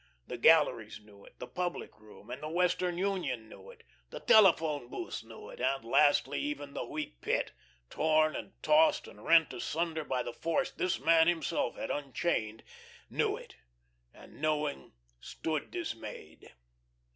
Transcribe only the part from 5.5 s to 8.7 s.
it, and lastly even the Wheat Pit, torn and